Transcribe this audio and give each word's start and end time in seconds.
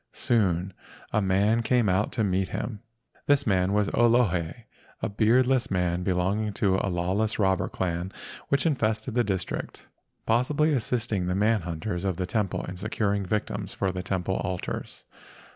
Soon 0.13 0.73
a 1.13 1.21
man 1.21 1.61
came 1.61 1.87
out 1.87 2.11
to 2.13 2.23
meet 2.23 2.49
him. 2.49 2.79
This 3.27 3.45
man 3.45 3.71
was 3.71 3.87
an 3.87 3.93
Olohe, 3.93 4.63
a 4.99 5.07
beardless 5.09 5.69
man 5.69 6.03
belong¬ 6.03 6.41
ing 6.47 6.53
to 6.53 6.77
a 6.81 6.89
lawless 6.89 7.37
robber 7.37 7.69
clan 7.69 8.11
which 8.49 8.65
infested 8.65 9.13
the 9.13 9.23
district, 9.23 9.87
possibly 10.25 10.73
assisting 10.73 11.27
the 11.27 11.35
man 11.35 11.61
hunters 11.61 12.03
of 12.03 12.17
the 12.17 12.25
temple 12.25 12.65
in 12.65 12.77
securing 12.77 13.27
victims 13.27 13.75
for 13.75 13.91
the 13.91 14.01
temple 14.01 14.37
altars. 14.37 15.05